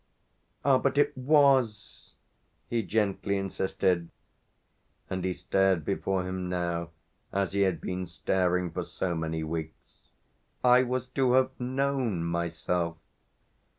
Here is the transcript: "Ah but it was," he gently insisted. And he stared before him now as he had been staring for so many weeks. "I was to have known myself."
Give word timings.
"Ah 0.65 0.79
but 0.79 0.97
it 0.97 1.15
was," 1.15 2.15
he 2.67 2.81
gently 2.81 3.37
insisted. 3.37 4.09
And 5.11 5.23
he 5.23 5.31
stared 5.31 5.85
before 5.85 6.23
him 6.27 6.49
now 6.49 6.89
as 7.31 7.53
he 7.53 7.61
had 7.61 7.79
been 7.79 8.07
staring 8.07 8.71
for 8.71 8.81
so 8.81 9.13
many 9.13 9.43
weeks. 9.43 10.09
"I 10.63 10.81
was 10.81 11.07
to 11.09 11.33
have 11.33 11.51
known 11.59 12.23
myself." 12.23 12.97